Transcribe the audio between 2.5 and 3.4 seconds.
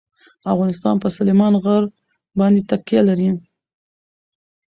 تکیه لري.